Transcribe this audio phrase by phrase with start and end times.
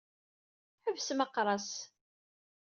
[0.85, 1.69] Ḥebsem aqras.